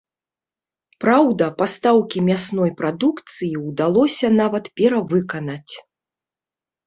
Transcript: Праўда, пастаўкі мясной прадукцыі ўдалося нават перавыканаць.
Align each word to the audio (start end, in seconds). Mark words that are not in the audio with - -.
Праўда, 1.03 1.49
пастаўкі 1.59 2.23
мясной 2.29 2.71
прадукцыі 2.79 3.61
ўдалося 3.67 4.27
нават 4.41 4.65
перавыканаць. 4.81 5.73